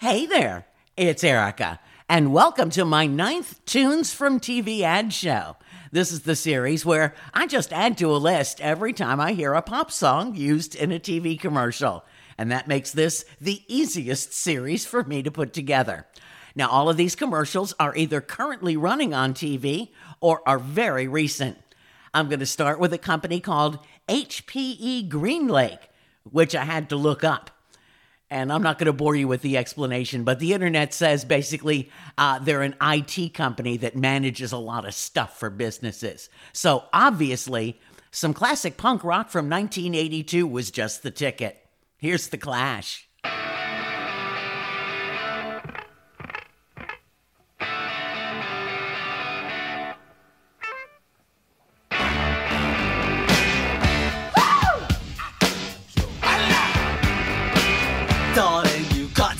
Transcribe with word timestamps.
Hey 0.00 0.24
there, 0.24 0.64
it's 0.96 1.22
Erica, 1.22 1.78
and 2.08 2.32
welcome 2.32 2.70
to 2.70 2.86
my 2.86 3.06
ninth 3.06 3.62
Tunes 3.66 4.14
from 4.14 4.40
TV 4.40 4.80
ad 4.80 5.12
show. 5.12 5.58
This 5.92 6.10
is 6.10 6.22
the 6.22 6.34
series 6.34 6.86
where 6.86 7.14
I 7.34 7.46
just 7.46 7.70
add 7.70 7.98
to 7.98 8.10
a 8.10 8.16
list 8.16 8.62
every 8.62 8.94
time 8.94 9.20
I 9.20 9.34
hear 9.34 9.52
a 9.52 9.60
pop 9.60 9.92
song 9.92 10.34
used 10.34 10.74
in 10.74 10.90
a 10.90 10.98
TV 10.98 11.38
commercial, 11.38 12.02
and 12.38 12.50
that 12.50 12.66
makes 12.66 12.92
this 12.92 13.26
the 13.42 13.62
easiest 13.68 14.32
series 14.32 14.86
for 14.86 15.04
me 15.04 15.22
to 15.22 15.30
put 15.30 15.52
together. 15.52 16.06
Now, 16.56 16.70
all 16.70 16.88
of 16.88 16.96
these 16.96 17.14
commercials 17.14 17.74
are 17.78 17.94
either 17.94 18.22
currently 18.22 18.78
running 18.78 19.12
on 19.12 19.34
TV 19.34 19.90
or 20.22 20.40
are 20.48 20.58
very 20.58 21.08
recent. 21.08 21.58
I'm 22.14 22.30
going 22.30 22.40
to 22.40 22.46
start 22.46 22.80
with 22.80 22.94
a 22.94 22.98
company 22.98 23.38
called 23.38 23.78
HPE 24.08 25.10
GreenLake, 25.10 25.90
which 26.22 26.54
I 26.54 26.64
had 26.64 26.88
to 26.88 26.96
look 26.96 27.22
up. 27.22 27.50
And 28.30 28.52
I'm 28.52 28.62
not 28.62 28.78
going 28.78 28.86
to 28.86 28.92
bore 28.92 29.16
you 29.16 29.26
with 29.26 29.42
the 29.42 29.56
explanation, 29.56 30.22
but 30.22 30.38
the 30.38 30.52
internet 30.52 30.94
says 30.94 31.24
basically 31.24 31.90
uh, 32.16 32.38
they're 32.38 32.62
an 32.62 32.76
IT 32.80 33.34
company 33.34 33.76
that 33.78 33.96
manages 33.96 34.52
a 34.52 34.56
lot 34.56 34.86
of 34.86 34.94
stuff 34.94 35.38
for 35.38 35.50
businesses. 35.50 36.28
So 36.52 36.84
obviously, 36.92 37.80
some 38.12 38.32
classic 38.32 38.76
punk 38.76 39.02
rock 39.02 39.30
from 39.30 39.50
1982 39.50 40.46
was 40.46 40.70
just 40.70 41.02
the 41.02 41.10
ticket. 41.10 41.66
Here's 41.96 42.28
The 42.28 42.38
Clash. 42.38 43.09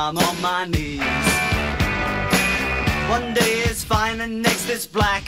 I'm 0.00 0.16
on 0.16 0.40
my 0.40 0.64
knees. 0.64 1.00
One 3.10 3.34
day 3.34 3.54
it's 3.68 3.82
fine 3.82 4.20
and 4.20 4.40
next 4.40 4.70
it's 4.70 4.86
black. 4.86 5.24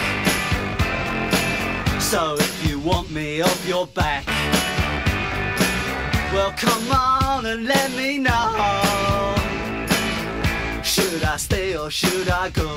So 2.00 2.36
if 2.38 2.68
you 2.68 2.78
want 2.78 3.10
me 3.10 3.42
off 3.42 3.68
your 3.68 3.88
back, 3.88 4.24
well 6.32 6.52
come 6.56 6.88
on 6.92 7.46
and 7.46 7.66
let 7.66 7.90
me 7.96 8.18
know. 8.18 9.34
Should 10.84 11.24
I 11.24 11.36
stay 11.36 11.76
or 11.76 11.90
should 11.90 12.28
I 12.28 12.50
go? 12.50 12.70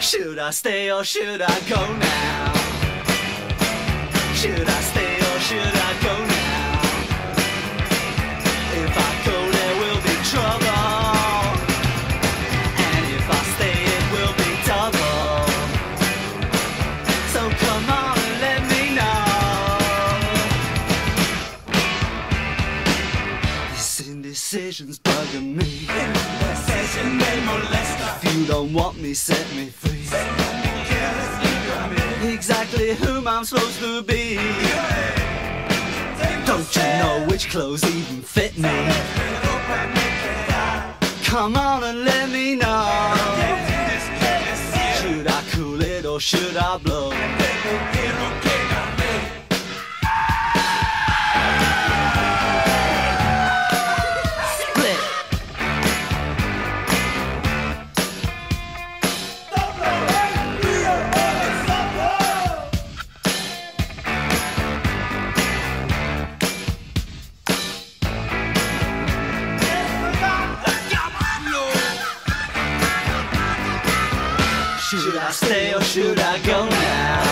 Should 0.00 0.40
I 0.40 0.50
stay 0.50 0.90
or 0.90 1.04
should 1.04 1.40
I 1.40 1.60
go 1.68 1.82
now? 2.10 2.52
Should 4.34 4.68
I 4.68 4.80
stay 4.90 5.14
or 5.18 5.38
should 5.38 5.76
I 5.88 5.92
go 6.02 6.26
now? 6.26 6.31
These 24.52 24.80
indecisions 24.80 24.98
bugging 24.98 25.56
me. 25.56 25.86
If 28.22 28.36
you 28.36 28.44
don't 28.44 28.74
want 28.74 29.00
me, 29.00 29.14
set 29.14 29.46
me 29.56 29.70
free. 29.70 30.04
Exactly 32.30 32.94
whom 32.94 33.26
I'm 33.26 33.44
supposed 33.44 33.78
to 33.78 34.02
be. 34.02 34.36
Don't 36.44 36.76
you 36.76 36.82
know 36.82 37.24
which 37.30 37.48
clothes 37.48 37.82
even 37.84 38.20
fit 38.20 38.58
me? 38.58 38.68
Come 41.24 41.56
on 41.56 41.84
and 41.84 42.04
let 42.04 42.28
me 42.28 42.54
know. 42.54 43.14
Should 45.00 45.28
I 45.28 45.42
cool 45.52 45.80
it 45.80 46.04
or 46.04 46.20
should 46.20 46.58
I 46.58 46.76
blow? 46.76 47.10
Stay 75.32 75.72
or 75.72 75.80
should 75.80 76.20
I 76.20 76.38
go 76.40 76.68
now? 76.68 77.31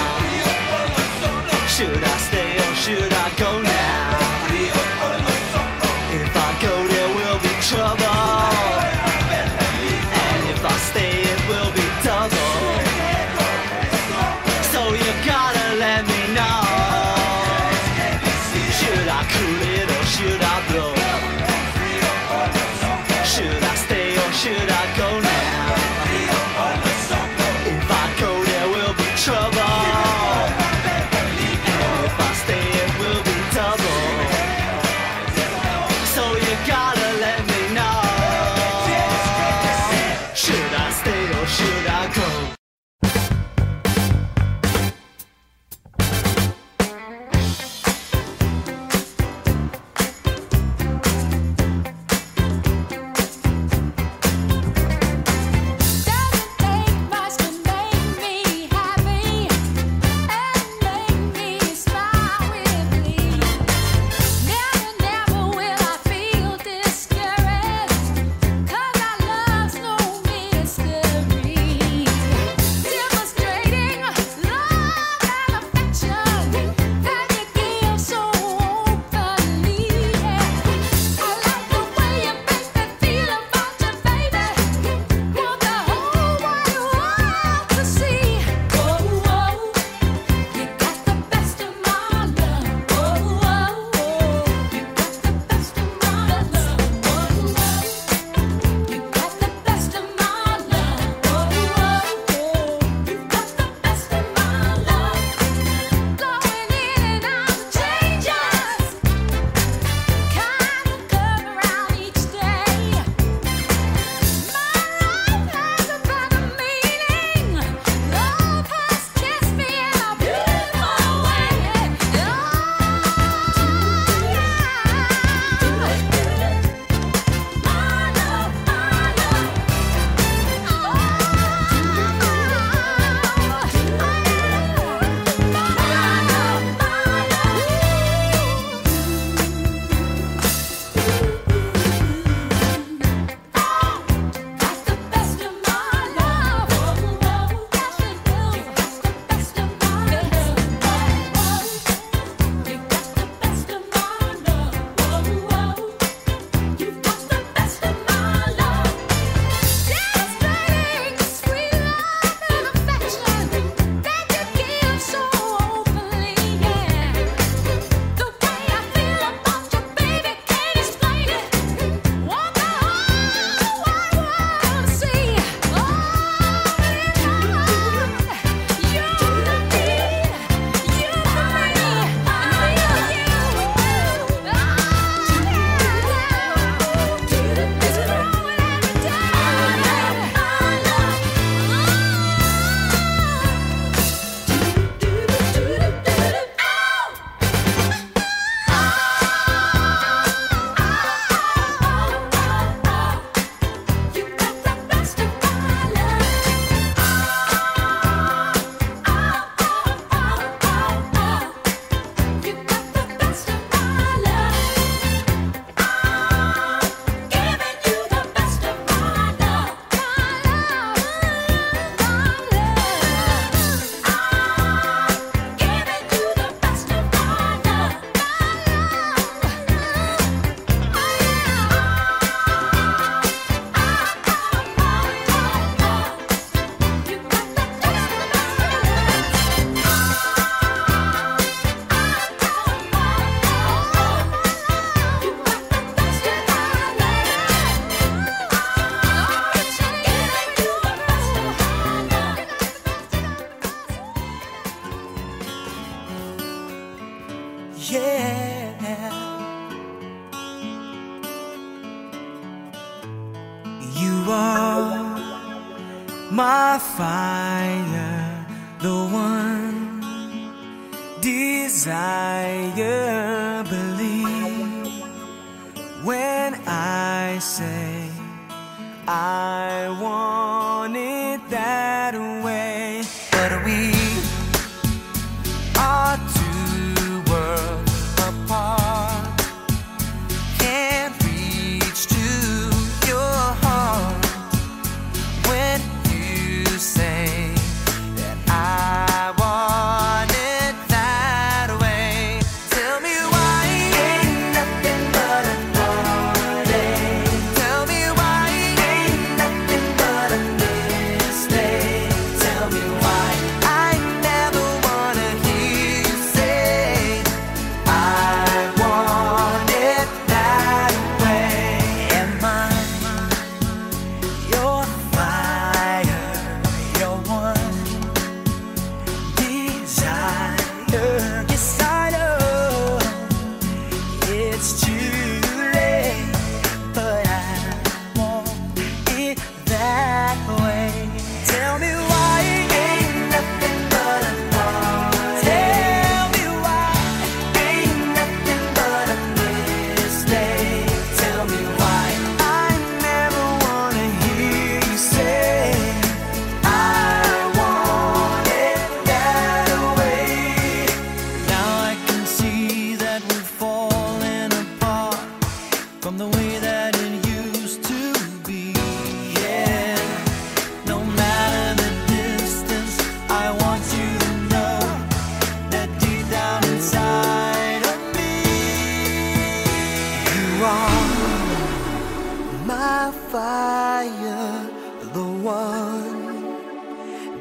My 382.81 383.13
fire, 383.31 384.71
the 385.13 385.23
one 385.23 386.57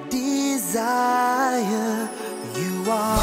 desire. 0.10 2.10
You 2.58 2.92
are. 2.92 3.19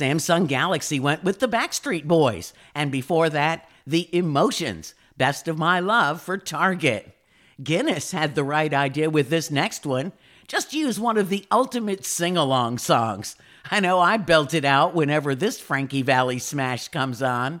Samsung 0.00 0.48
Galaxy 0.48 0.98
went 0.98 1.22
with 1.22 1.40
the 1.40 1.48
Backstreet 1.48 2.06
Boys, 2.06 2.54
and 2.74 2.90
before 2.90 3.28
that, 3.28 3.68
The 3.86 4.08
Emotions, 4.16 4.94
Best 5.18 5.46
of 5.46 5.58
My 5.58 5.78
Love 5.78 6.22
for 6.22 6.38
Target. 6.38 7.14
Guinness 7.62 8.12
had 8.12 8.34
the 8.34 8.42
right 8.42 8.72
idea 8.72 9.10
with 9.10 9.28
this 9.28 9.50
next 9.50 9.84
one. 9.84 10.12
Just 10.48 10.72
use 10.72 10.98
one 10.98 11.18
of 11.18 11.28
the 11.28 11.44
ultimate 11.52 12.06
sing 12.06 12.38
along 12.38 12.78
songs. 12.78 13.36
I 13.70 13.80
know 13.80 14.00
I 14.00 14.16
belt 14.16 14.54
it 14.54 14.64
out 14.64 14.94
whenever 14.94 15.34
this 15.34 15.60
Frankie 15.60 16.00
Valli 16.00 16.38
smash 16.38 16.88
comes 16.88 17.20
on. 17.20 17.60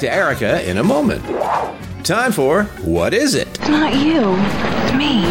to 0.00 0.12
Erica 0.12 0.68
in 0.68 0.78
a 0.78 0.84
moment. 0.84 1.24
Time 2.04 2.32
for 2.32 2.64
What 2.82 3.12
Is 3.14 3.34
It? 3.34 3.48
It's 3.48 3.68
not 3.68 3.94
you, 3.94 4.34
it's 4.36 4.92
me. 4.94 5.22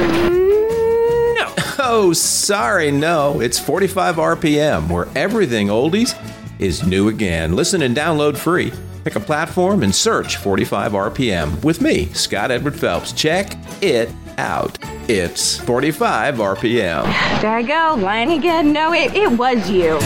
No. 1.36 1.54
Oh, 1.82 2.14
sorry, 2.14 2.92
no. 2.92 3.40
It's 3.40 3.58
45 3.58 4.18
RPM, 4.18 4.90
where 4.92 5.08
everything 5.16 5.68
oldies 5.70 6.14
is 6.60 6.86
new 6.86 7.08
again. 7.08 7.56
Listen 7.56 7.82
and 7.82 7.96
download 7.96 8.38
free. 8.38 8.72
Pick 9.06 9.16
a 9.16 9.20
platform 9.20 9.82
and 9.82 9.96
search 9.96 10.36
45 10.38 10.92
RPM 10.92 11.64
with 11.64 11.82
me, 11.82 12.06
Scott 12.08 12.52
Edward 12.52 12.76
Phelps. 12.78 13.14
Check 13.14 13.54
it 13.82 14.12
out. 14.38 14.78
It's 15.08 15.58
45 15.60 16.36
RPM. 16.36 17.04
There 17.42 17.56
I 17.56 17.64
go, 17.64 17.96
lying 18.00 18.34
again. 18.34 18.74
No, 18.74 18.94
it, 18.94 19.16
it 19.16 19.32
was 19.32 19.70
you. 19.70 19.98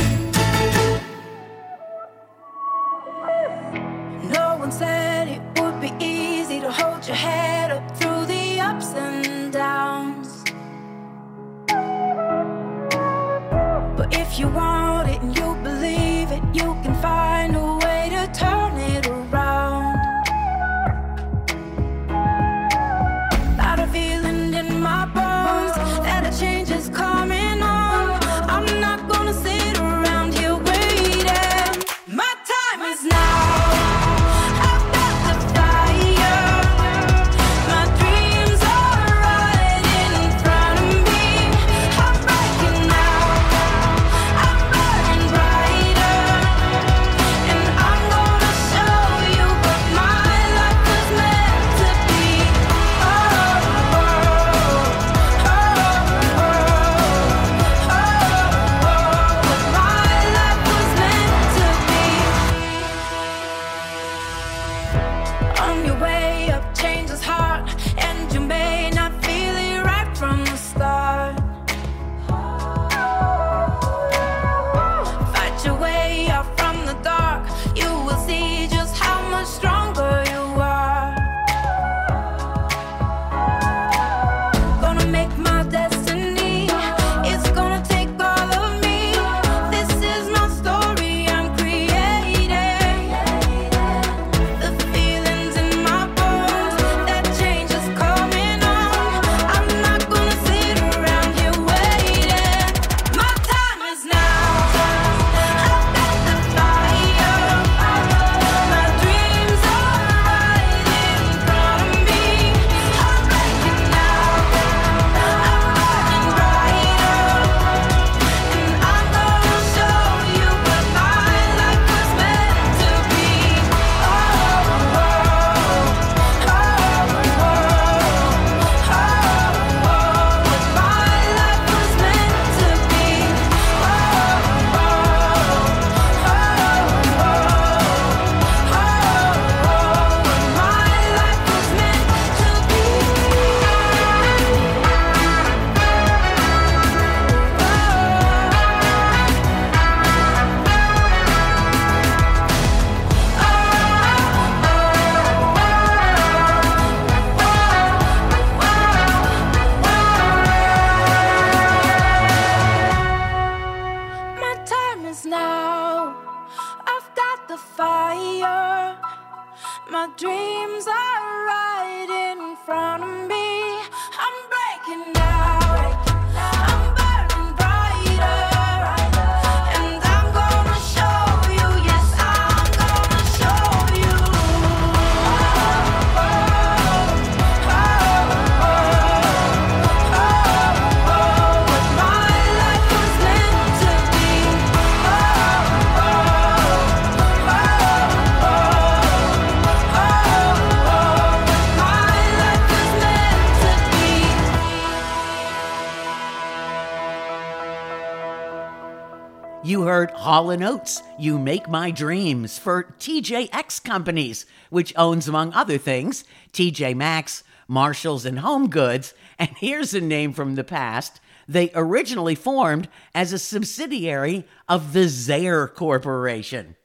Hall 210.43 210.63
& 210.63 210.63
Oates, 210.63 211.01
You 211.17 211.39
Make 211.39 211.69
My 211.69 211.89
Dreams 211.89 212.59
for 212.59 212.93
TJX 212.99 213.81
Companies, 213.81 214.45
which 214.69 214.91
owns, 214.97 215.29
among 215.29 215.53
other 215.53 215.77
things, 215.77 216.25
TJ 216.51 216.97
Maxx, 216.97 217.45
Marshalls, 217.65 218.25
and 218.25 218.39
Home 218.39 218.67
Goods. 218.67 219.13
And 219.39 219.51
here's 219.55 219.93
a 219.93 220.01
name 220.01 220.33
from 220.33 220.55
the 220.55 220.65
past. 220.65 221.21
They 221.47 221.71
originally 221.73 222.35
formed 222.35 222.89
as 223.15 223.31
a 223.31 223.39
subsidiary 223.39 224.45
of 224.67 224.91
the 224.91 225.05
Zayre 225.05 225.73
Corporation. 225.73 226.75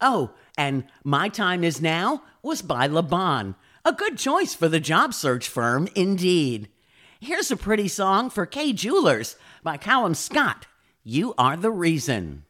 Oh, 0.00 0.30
and 0.56 0.84
My 1.02 1.28
Time 1.28 1.64
Is 1.64 1.82
Now 1.82 2.22
was 2.40 2.62
by 2.62 2.86
Laban. 2.86 3.56
A 3.84 3.92
good 3.92 4.16
choice 4.16 4.54
for 4.54 4.68
the 4.68 4.78
job 4.78 5.12
search 5.12 5.48
firm, 5.48 5.88
indeed. 5.96 6.68
Here's 7.18 7.50
a 7.50 7.56
pretty 7.56 7.88
song 7.88 8.30
for 8.30 8.46
Kay 8.46 8.72
Jewelers 8.72 9.34
by 9.64 9.76
Callum 9.76 10.14
Scott. 10.14 10.66
You 11.02 11.34
are 11.36 11.56
the 11.56 11.72
reason. 11.72 12.44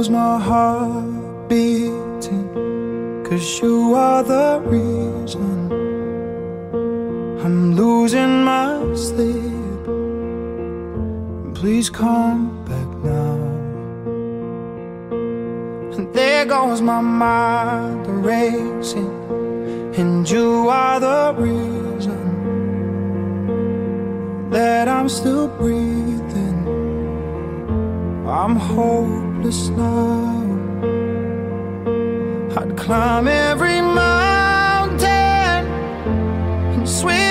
Goes 0.00 0.08
my 0.08 0.38
heart 0.40 1.48
beating. 1.50 2.48
Cause 3.22 3.60
you 3.60 3.92
are 3.94 4.22
the 4.22 4.62
reason 4.64 5.70
I'm 7.44 7.74
losing 7.76 8.42
my 8.42 8.94
sleep. 8.94 9.84
Please 11.54 11.90
come 11.90 12.64
back 12.64 12.88
now. 13.04 13.36
And 15.96 16.14
there 16.14 16.46
goes 16.46 16.80
my 16.80 17.02
mind 17.02 18.24
racing. 18.24 19.12
And 19.98 20.30
you 20.30 20.70
are 20.70 20.98
the 20.98 21.34
reason 21.36 22.22
that 24.48 24.88
I'm 24.88 25.10
still 25.10 25.48
breathing. 25.48 26.58
I'm 28.26 28.56
hopeless 29.40 29.68
now. 29.70 30.40
I'd 32.56 32.76
climb 32.76 33.26
every 33.28 33.80
mountain 33.80 35.08
and 36.74 36.88
swim 36.88 37.29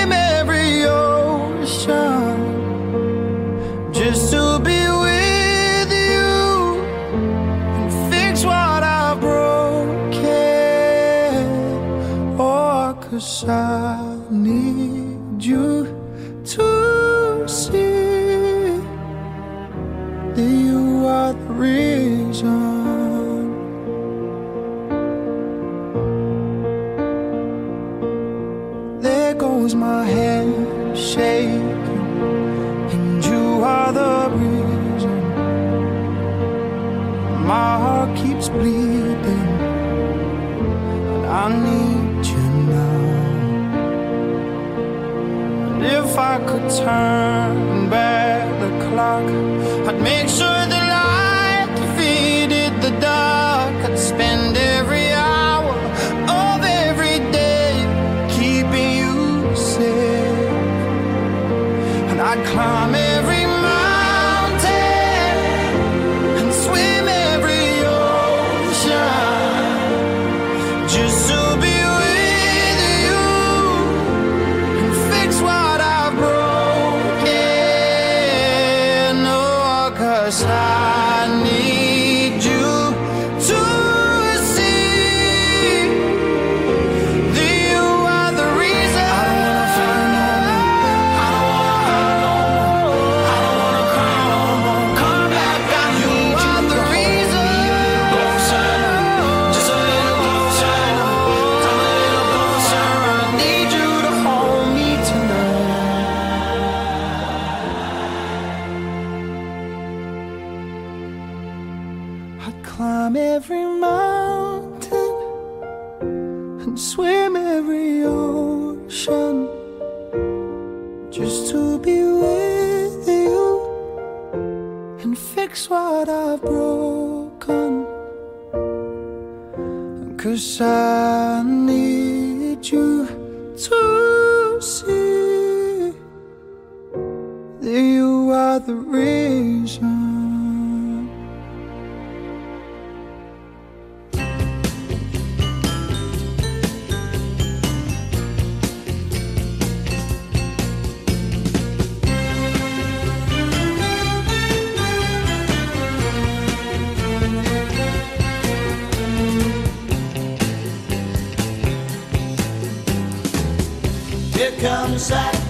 just 70.92 71.28
to 71.28 71.49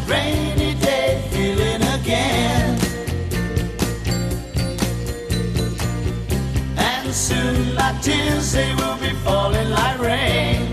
rainy 0.06 0.74
day 0.74 1.22
feeling 1.30 1.82
again. 1.82 2.78
And 6.76 7.14
soon 7.14 7.74
my 7.74 7.98
tears 8.02 8.52
they 8.52 8.74
will 8.74 8.96
be 8.96 9.12
falling 9.24 9.70
like 9.70 9.98
rain. 9.98 10.69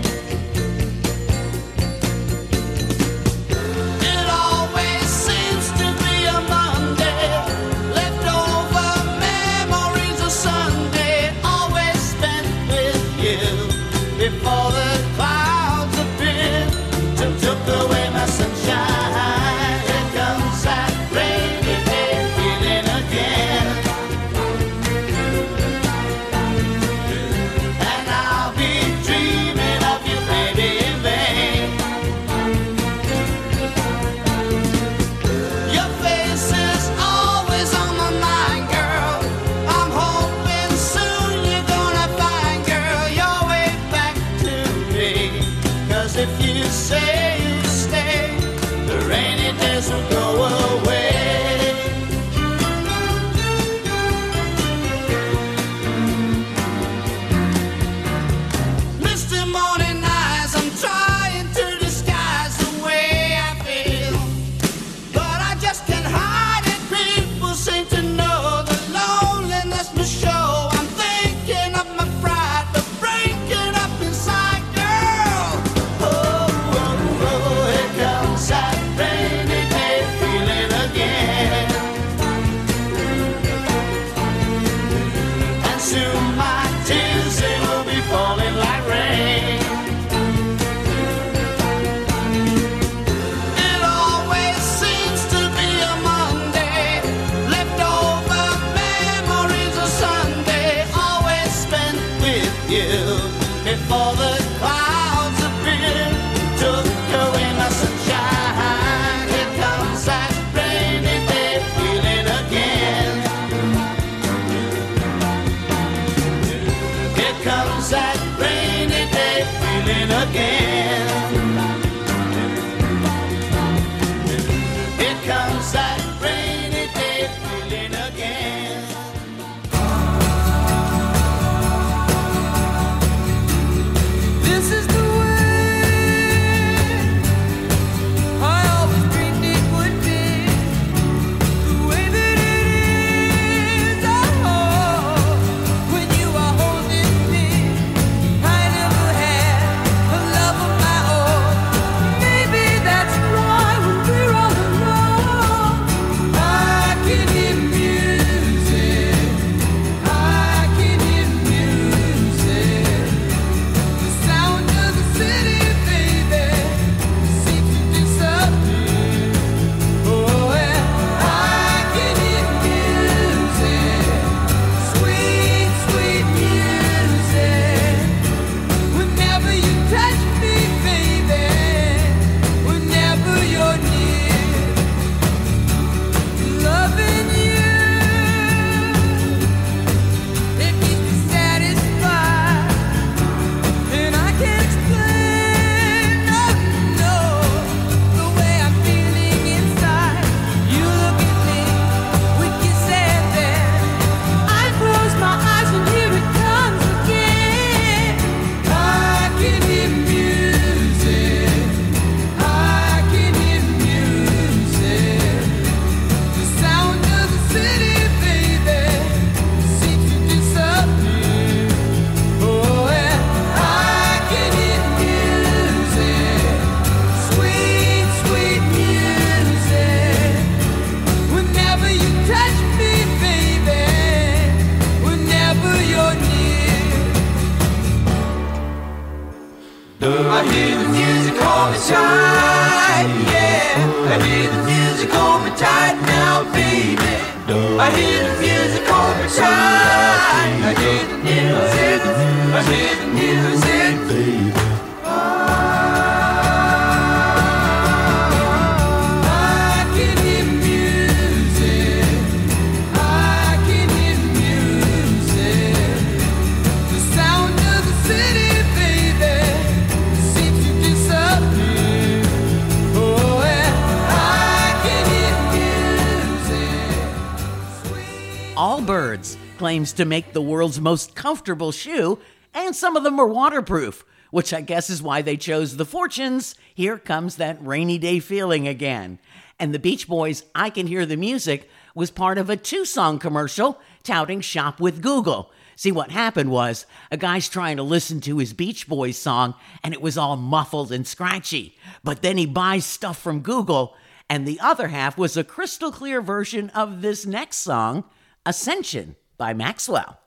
Allbirds 278.58 279.36
claims 279.56 279.92
to 279.92 280.04
make 280.04 280.32
the 280.32 280.42
world's 280.42 280.80
most 280.80 281.14
comfortable 281.14 281.70
shoe, 281.70 282.18
and 282.52 282.74
some 282.74 282.96
of 282.96 283.04
them 283.04 283.20
are 283.20 283.26
waterproof, 283.28 284.04
which 284.32 284.52
I 284.52 284.62
guess 284.62 284.90
is 284.90 285.00
why 285.00 285.22
they 285.22 285.36
chose 285.36 285.76
the 285.76 285.84
Fortunes. 285.84 286.56
Here 286.74 286.98
comes 286.98 287.36
that 287.36 287.64
rainy 287.64 287.98
day 287.98 288.18
feeling 288.18 288.66
again. 288.66 289.20
And 289.60 289.72
the 289.72 289.78
Beach 289.78 290.08
Boys' 290.08 290.42
I 290.56 290.70
Can 290.70 290.88
Hear 290.88 291.06
the 291.06 291.16
Music 291.16 291.70
was 291.94 292.10
part 292.10 292.36
of 292.36 292.50
a 292.50 292.56
two 292.56 292.84
song 292.84 293.20
commercial 293.20 293.80
touting 294.02 294.40
Shop 294.40 294.80
with 294.80 295.02
Google. 295.02 295.52
See, 295.76 295.92
what 295.92 296.10
happened 296.10 296.50
was 296.50 296.84
a 297.12 297.16
guy's 297.16 297.48
trying 297.48 297.76
to 297.76 297.84
listen 297.84 298.20
to 298.22 298.38
his 298.38 298.54
Beach 298.54 298.88
Boys 298.88 299.16
song, 299.16 299.54
and 299.84 299.94
it 299.94 300.02
was 300.02 300.18
all 300.18 300.36
muffled 300.36 300.90
and 300.90 301.06
scratchy. 301.06 301.76
But 302.02 302.22
then 302.22 302.36
he 302.36 302.44
buys 302.44 302.84
stuff 302.84 303.22
from 303.22 303.38
Google, 303.38 303.94
and 304.28 304.48
the 304.48 304.58
other 304.58 304.88
half 304.88 305.16
was 305.16 305.36
a 305.36 305.44
crystal 305.44 305.92
clear 305.92 306.20
version 306.20 306.70
of 306.70 307.02
this 307.02 307.24
next 307.24 307.58
song, 307.58 308.02
Ascension 308.48 309.14
by 309.36 309.52
Maxwell. 309.52 310.18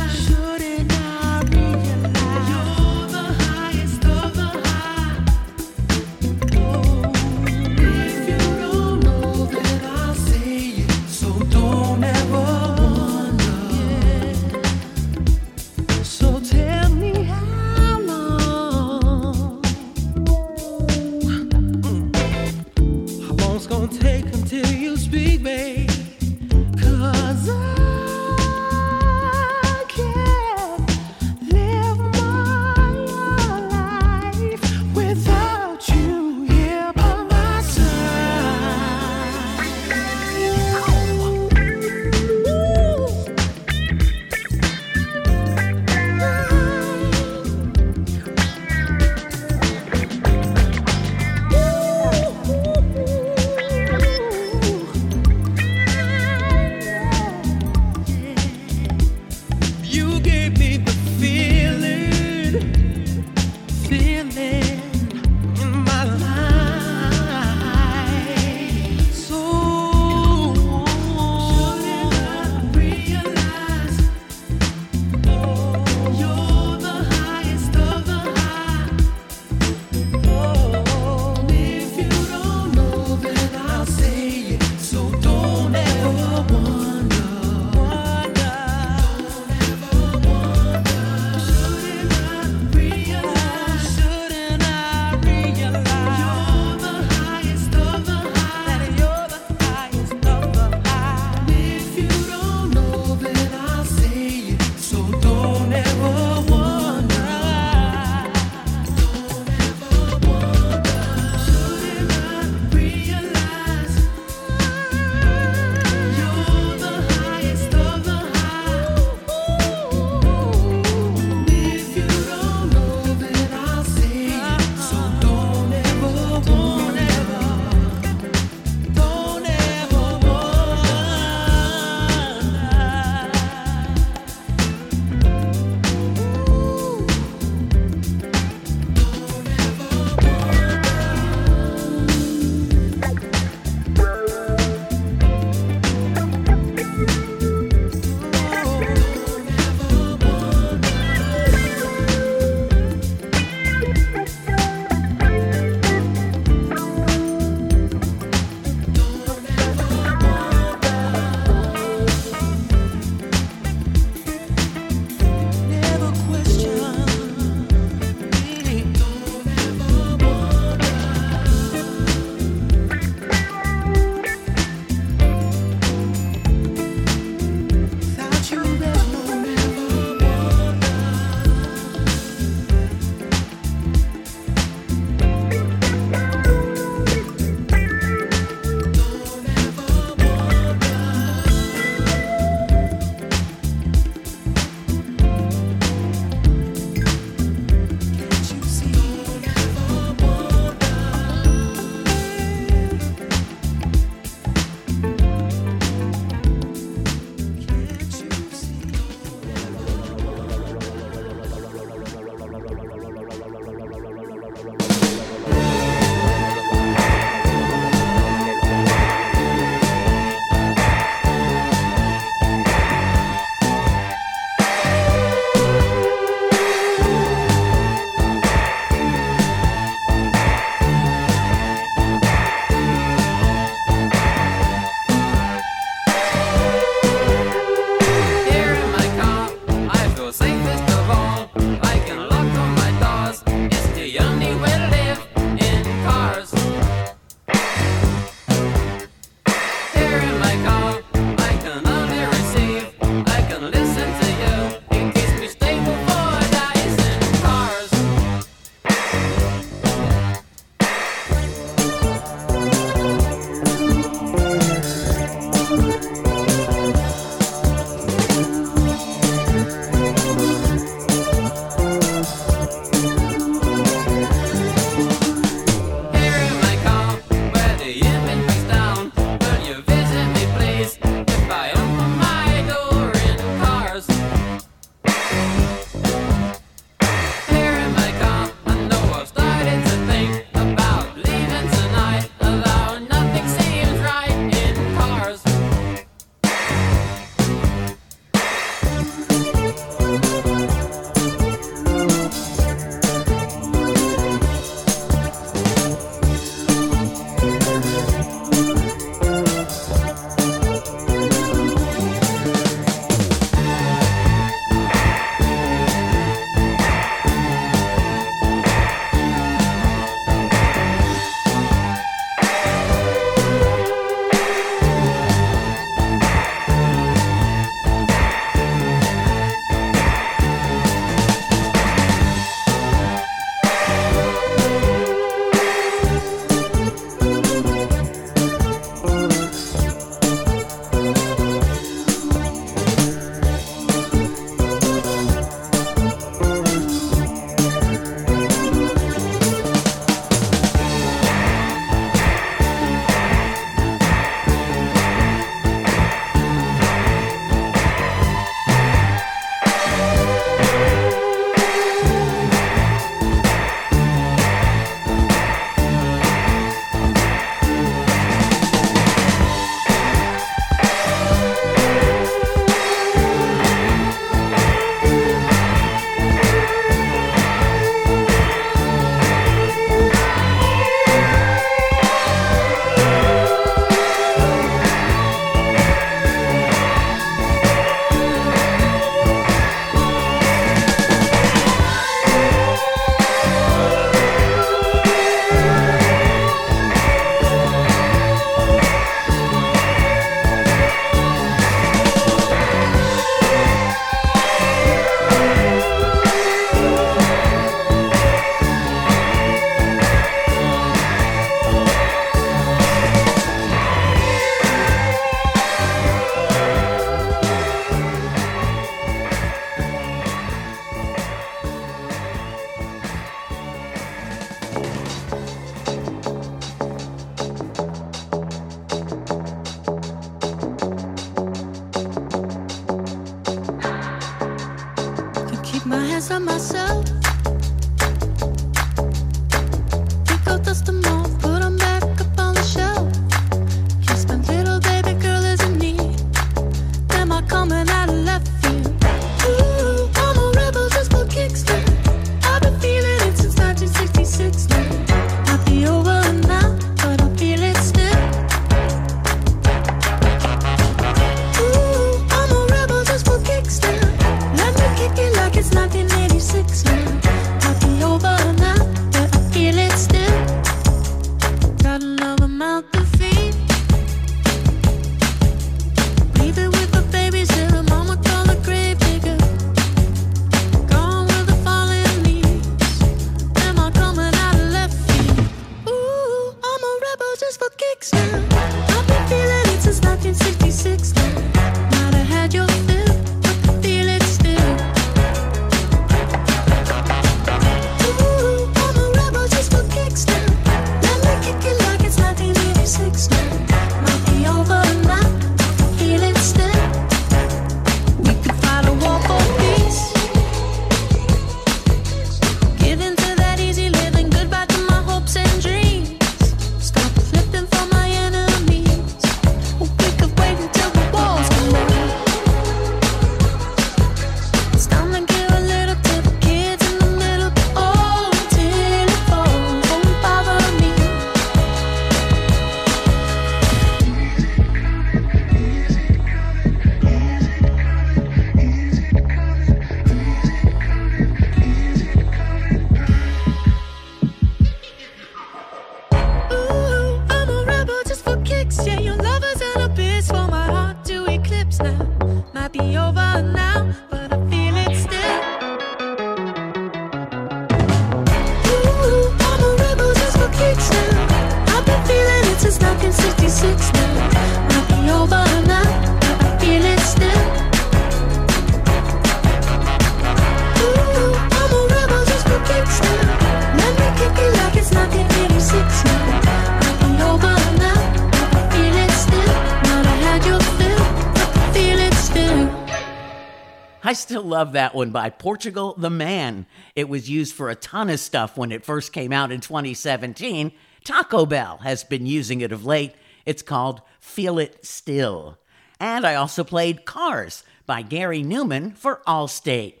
love 584.46 584.72
that 584.72 584.94
one 584.94 585.10
by 585.10 585.30
Portugal 585.30 585.94
the 585.98 586.10
Man. 586.10 586.66
It 586.94 587.08
was 587.08 587.28
used 587.28 587.54
for 587.54 587.68
a 587.68 587.74
ton 587.74 588.08
of 588.08 588.20
stuff 588.20 588.56
when 588.56 588.72
it 588.72 588.84
first 588.84 589.12
came 589.12 589.32
out 589.32 589.52
in 589.52 589.60
2017. 589.60 590.72
Taco 591.04 591.44
Bell 591.46 591.78
has 591.78 592.04
been 592.04 592.26
using 592.26 592.60
it 592.60 592.72
of 592.72 592.86
late. 592.86 593.14
It's 593.44 593.62
called 593.62 594.00
Feel 594.20 594.58
It 594.58 594.84
Still. 594.84 595.58
And 596.00 596.26
I 596.26 596.34
also 596.34 596.64
played 596.64 597.04
Cars 597.04 597.64
by 597.86 598.02
Gary 598.02 598.42
Numan 598.42 598.96
for 598.96 599.22
Allstate. 599.26 600.00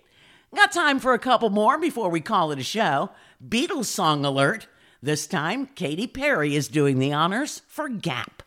Got 0.54 0.72
time 0.72 1.00
for 1.00 1.12
a 1.12 1.18
couple 1.18 1.50
more 1.50 1.78
before 1.78 2.08
we 2.08 2.20
call 2.20 2.50
it 2.50 2.58
a 2.58 2.64
show. 2.64 3.10
Beatles 3.46 3.86
song 3.86 4.24
alert. 4.24 4.66
This 5.02 5.26
time, 5.26 5.66
Katy 5.66 6.06
Perry 6.06 6.56
is 6.56 6.68
doing 6.68 6.98
the 6.98 7.12
honors 7.12 7.62
for 7.68 7.88
Gap. 7.88 8.42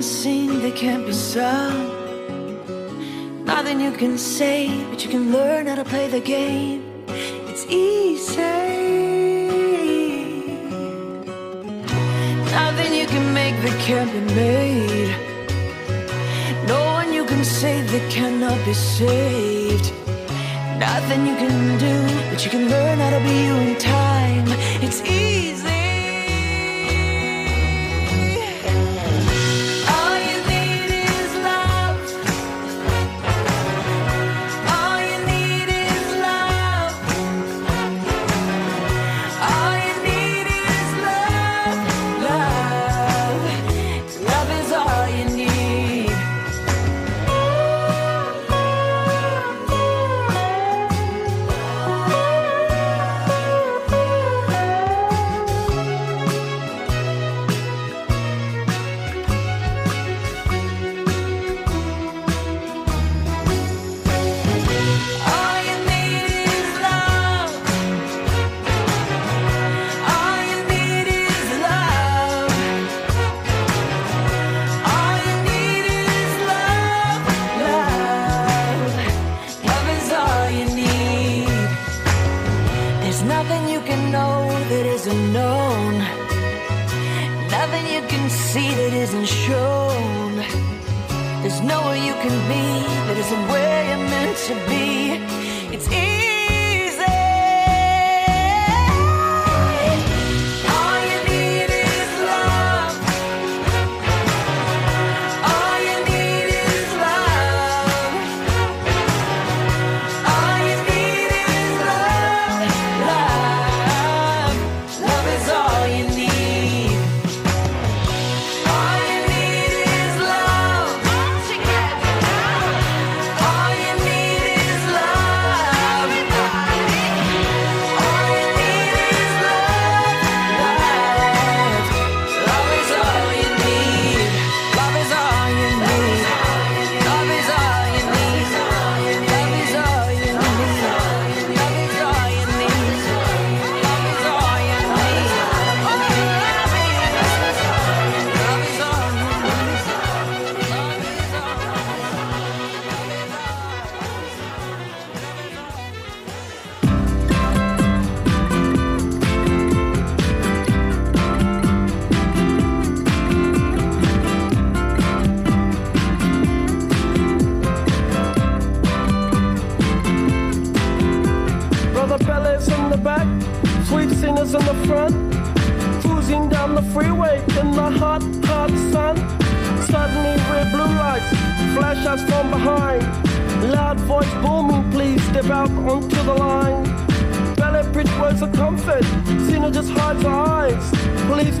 been 0.00 0.08
seen, 0.08 0.60
they 0.60 0.72
can't 0.72 1.04
be 1.04 1.12
sung. 1.12 1.76
Nothing 3.44 3.82
you 3.82 3.92
can 3.92 4.16
say, 4.16 4.58
but 4.88 5.04
you 5.04 5.10
can 5.10 5.30
learn 5.30 5.66
how 5.66 5.74
to 5.74 5.84
play 5.84 6.08
the 6.08 6.20
game. 6.20 6.80
It's 7.50 7.66
easy. 7.66 8.40
Nothing 12.58 12.94
you 12.94 13.06
can 13.14 13.34
make 13.34 13.56
that 13.64 13.76
can't 13.88 14.10
be 14.16 14.22
made. 14.34 15.14
No 16.66 16.80
one 16.98 17.12
you 17.12 17.26
can 17.26 17.44
save 17.44 17.92
that 17.92 18.10
cannot 18.10 18.58
be 18.64 18.72
saved. 18.72 19.92
Nothing 20.78 21.26
you 21.26 21.36
can 21.44 21.78
do, 21.86 21.94
but 22.30 22.42
you 22.42 22.50
can 22.50 22.70
learn 22.70 22.96
how 23.04 23.10
to 23.16 23.20
be 23.28 23.36
you 23.48 23.54
in 23.66 23.76
time. 23.78 24.46
It's 24.80 25.02
easy. 25.02 25.19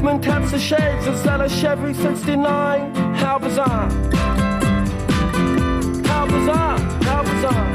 Policeman 0.00 0.22
taps 0.22 0.50
the 0.50 0.58
shades 0.58 1.06
inside 1.06 1.42
a 1.42 1.48
Chevy 1.50 1.92
69. 1.92 2.94
How 3.16 3.38
bizarre! 3.38 3.90
How 6.06 6.24
bizarre! 6.24 6.78
How 7.04 7.22
bizarre! 7.22 7.74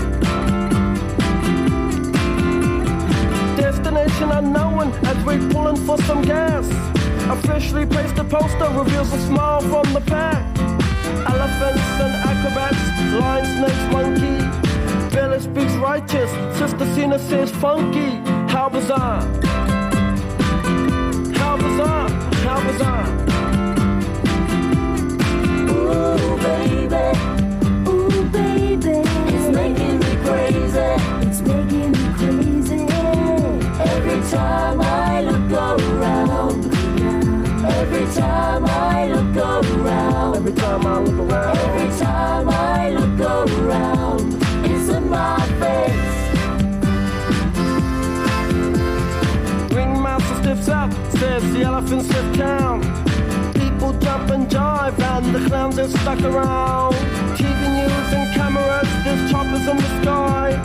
Destination 3.55 4.31
unknown 4.31 4.91
as 5.05 5.23
we're 5.23 5.49
pulling 5.51 5.75
for 5.85 5.99
some 5.99 6.23
gas. 6.23 6.67
Officially 7.29 7.85
placed 7.85 8.17
a 8.17 8.23
poster 8.23 8.71
reveals 8.71 9.13
a 9.13 9.19
smile 9.27 9.61
from 9.61 9.93
the 9.93 10.01
pack. 10.01 10.43
Elephants 11.29 11.83
and 12.01 12.15
acrobats, 12.25 13.13
lion, 13.19 13.45
snakes, 13.55 13.93
monkey. 13.93 15.15
Pele 15.15 15.39
speaks 15.39 15.73
righteous, 15.73 16.31
Sister 16.57 16.91
Zina 16.95 17.19
says 17.19 17.51
funky. 17.51 18.15
How 18.51 18.67
bizarre! 18.67 19.21
Bizarre! 22.63 23.05
How 23.05 23.07
bizarre! 23.07 23.07
Ooh, 25.69 26.37
baby. 26.37 27.05
Ooh, 27.89 28.23
baby. 28.31 28.97
It's 29.33 29.49
making 29.55 29.99
me 29.99 30.15
crazy. 30.25 30.89
It's 31.27 31.41
making 31.41 31.91
me 31.91 32.05
crazy. 32.17 32.81
Every 33.79 34.21
time 34.31 34.81
I 34.81 35.21
look 35.21 35.51
around. 35.51 36.65
Every 37.65 38.05
time 38.15 38.65
I 38.65 39.07
look 39.07 39.35
around. 39.35 40.35
Every 40.37 40.53
time 40.53 40.85
I 40.85 40.99
look 40.99 41.31
around. 41.31 41.64
Says 51.35 51.53
the 51.53 51.63
elephants 51.63 52.07
left 52.13 52.35
town. 52.37 52.79
People 53.55 53.91
jump 53.99 54.29
and 54.29 54.47
jive, 54.47 54.97
and 54.97 55.35
the 55.35 55.45
clowns 55.49 55.77
are 55.77 55.89
stuck 55.89 56.21
around. 56.21 56.93
TV 57.35 57.59
news 57.75 58.13
and 58.13 58.33
cameras, 58.33 58.87
there's 59.03 59.29
choppers 59.29 59.67
in 59.67 59.75
the 59.75 60.01
sky. 60.01 60.55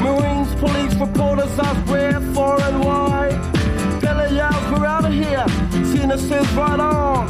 Marines, 0.00 0.54
police, 0.60 0.94
reporters 0.94 1.58
ask 1.58 1.90
where, 1.90 2.20
for, 2.32 2.62
and 2.62 2.84
why. 2.84 3.30
Pele 4.00 4.32
yells, 4.32 4.54
we're 4.70 4.86
out 4.86 5.04
of 5.04 5.12
here. 5.12 5.44
Zina 5.84 6.16
says, 6.16 6.48
right 6.52 6.78
on. 6.78 7.26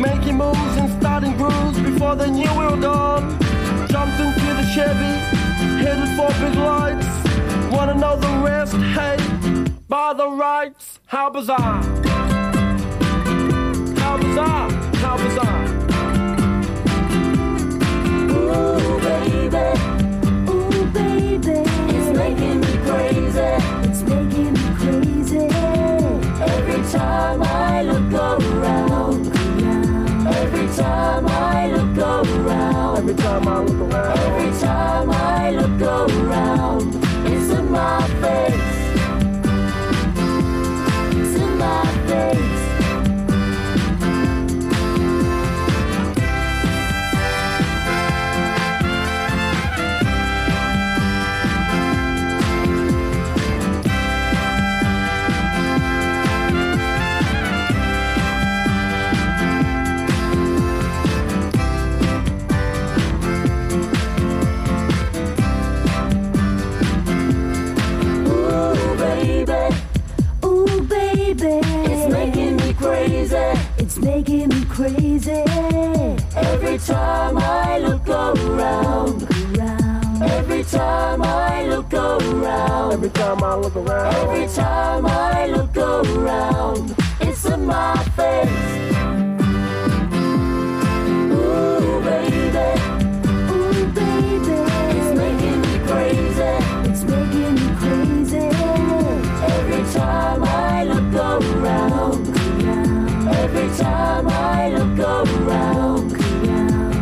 Making 0.00 0.38
moves 0.38 0.76
and 0.78 0.90
starting 1.02 1.36
grooves 1.36 1.78
before 1.78 2.16
they 2.16 2.30
knew 2.30 2.50
we 2.58 2.64
were 2.64 2.80
gone. 2.80 3.28
Jumped 3.88 4.18
into 4.20 4.48
the 4.58 4.64
Chevy, 4.74 5.14
headed 5.84 6.08
for 6.16 6.28
big 6.40 6.56
lights. 6.56 7.08
Wanna 7.70 7.92
know 7.92 8.16
the 8.16 8.32
rest? 8.42 8.74
Hey, 8.96 9.18
by 9.86 10.14
the 10.14 10.30
rights. 10.30 10.98
How 11.04 11.28
bizarre! 11.28 11.97
Bizarre! 14.38 14.70
How 15.02 15.16
bizarre! 15.16 15.64
Ooh, 18.30 19.00
baby. 19.00 19.66
Ooh, 20.48 20.86
baby. 20.92 21.58
It's 21.96 22.10
making 22.16 22.60
me 22.60 22.72
crazy. 22.86 23.50
It's 23.88 24.02
making 24.02 24.52
me 24.52 24.66
crazy. 24.78 25.48
Every 26.54 26.82
time 26.92 27.42
I 27.42 27.82
look 27.82 28.12
around. 28.12 29.26
Every 30.28 30.68
time 30.76 31.26
I 31.26 31.72
look 31.72 31.98
around. 31.98 32.98
Every 32.98 33.14
time 33.16 33.48
I 33.48 33.64
look 33.64 33.92
around. 33.92 34.18
Every 34.18 34.60
time 34.60 35.10
I 35.10 35.50
look 35.50 35.82
around. 35.82 36.94
It's 37.26 37.50
in 37.50 37.72
my 37.72 38.06
face. 38.22 38.77
Crazy. 74.78 75.42
Every 76.36 76.78
time 76.78 77.36
I 77.36 77.78
look 77.80 78.08
around. 78.08 79.26
Every 80.22 80.62
time 80.62 81.20
I 81.20 81.66
look 81.66 81.92
around. 81.92 82.92
Every 82.92 83.10
time 83.10 83.42
I 83.42 83.56
look 83.56 83.74
around. 83.74 84.14
Every 84.14 84.46
time 84.46 85.04
I 85.04 85.46
look 85.46 85.76
around. 85.76 86.94
It's 87.20 87.44
in 87.44 87.66
my 87.66 87.96
face. 88.14 88.48
Ooh, 91.34 92.00
baby. 92.06 92.68
Ooh, 93.50 93.84
baby. 93.98 94.58
It's 94.96 95.10
making 95.22 95.60
me 95.66 95.74
crazy. 95.88 96.54
It's 96.88 97.02
making 97.02 97.54
me 97.58 97.66
crazy. 97.80 98.46
Every 99.56 99.82
time 99.92 100.44
I 100.44 100.84
look 100.84 101.14
around. 101.14 102.28
Every 103.42 103.68
time 103.76 104.28
I 104.28 104.37
around. 105.48 106.12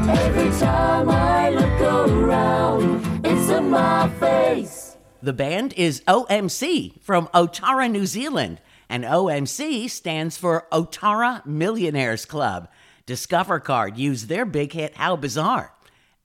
Every 0.09 0.51
time 0.59 1.09
I 1.11 1.51
look 1.51 1.81
around. 1.81 3.25
It's 3.25 3.51
in 3.51 3.71
my 3.71 4.09
face. 4.21 4.97
The 5.23 5.33
band 5.33 5.73
is 5.75 6.03
OMC 6.07 7.01
from 7.01 7.27
Otara, 7.29 7.91
New 7.91 8.07
Zealand, 8.07 8.61
and 8.89 9.05
OMC 9.05 9.91
stands 9.91 10.37
for 10.37 10.69
Otara 10.71 11.45
Millionaires 11.45 12.25
Club. 12.25 12.69
Discover 13.07 13.61
Card 13.61 13.97
used 13.97 14.29
their 14.29 14.45
big 14.45 14.73
hit 14.73 14.97
How 14.97 15.17
Bizarre. 15.17 15.73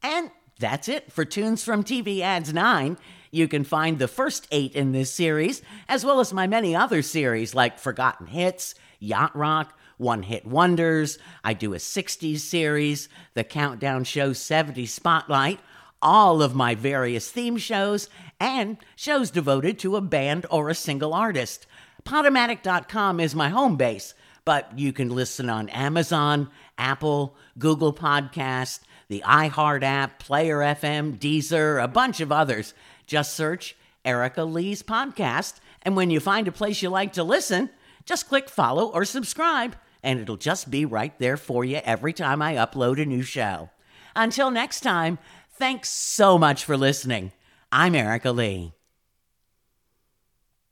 And 0.03 0.29
that's 0.59 0.87
it 0.87 1.11
for 1.11 1.25
Tunes 1.25 1.63
from 1.63 1.83
TV 1.83 2.21
Ads 2.21 2.53
9. 2.53 2.97
You 3.31 3.47
can 3.47 3.63
find 3.63 3.97
the 3.97 4.07
first 4.07 4.47
eight 4.51 4.73
in 4.73 4.91
this 4.91 5.11
series, 5.11 5.61
as 5.87 6.05
well 6.05 6.19
as 6.19 6.33
my 6.33 6.45
many 6.45 6.75
other 6.75 7.01
series 7.01 7.55
like 7.55 7.79
Forgotten 7.79 8.27
Hits, 8.27 8.75
Yacht 8.99 9.35
Rock, 9.35 9.75
One 10.01 10.23
Hit 10.23 10.45
Wonders. 10.45 11.19
I 11.43 11.53
do 11.53 11.73
a 11.73 11.77
60s 11.77 12.39
series, 12.39 13.07
the 13.35 13.43
Countdown 13.43 14.03
Show 14.03 14.33
70 14.33 14.85
Spotlight, 14.87 15.59
all 16.01 16.41
of 16.41 16.55
my 16.55 16.73
various 16.73 17.29
theme 17.29 17.57
shows, 17.57 18.09
and 18.39 18.77
shows 18.95 19.29
devoted 19.29 19.77
to 19.79 19.95
a 19.95 20.01
band 20.01 20.47
or 20.49 20.69
a 20.69 20.75
single 20.75 21.13
artist. 21.13 21.67
Podomatic.com 22.03 23.19
is 23.19 23.35
my 23.35 23.49
home 23.49 23.77
base, 23.77 24.15
but 24.43 24.71
you 24.75 24.91
can 24.91 25.09
listen 25.09 25.49
on 25.49 25.69
Amazon, 25.69 26.49
Apple, 26.77 27.35
Google 27.59 27.93
Podcast, 27.93 28.79
the 29.07 29.23
iHeart 29.25 29.83
app, 29.83 30.17
Player 30.19 30.57
FM, 30.57 31.19
Deezer, 31.19 31.83
a 31.83 31.87
bunch 31.87 32.19
of 32.19 32.31
others. 32.31 32.73
Just 33.05 33.35
search 33.35 33.75
Erica 34.03 34.43
Lee's 34.43 34.81
podcast, 34.81 35.59
and 35.83 35.95
when 35.95 36.09
you 36.09 36.19
find 36.19 36.47
a 36.47 36.51
place 36.51 36.81
you 36.81 36.89
like 36.89 37.13
to 37.13 37.23
listen, 37.23 37.69
just 38.05 38.27
click 38.27 38.49
follow 38.49 38.87
or 38.87 39.05
subscribe, 39.05 39.75
and 40.03 40.19
it'll 40.19 40.37
just 40.37 40.71
be 40.71 40.85
right 40.85 41.17
there 41.19 41.37
for 41.37 41.63
you 41.63 41.77
every 41.83 42.13
time 42.13 42.41
I 42.41 42.55
upload 42.55 43.01
a 43.01 43.05
new 43.05 43.23
show. 43.23 43.69
Until 44.15 44.51
next 44.51 44.81
time, 44.81 45.19
thanks 45.53 45.89
so 45.89 46.37
much 46.37 46.65
for 46.65 46.77
listening. 46.77 47.31
I'm 47.71 47.95
Erica 47.95 48.31
Lee. 48.31 48.80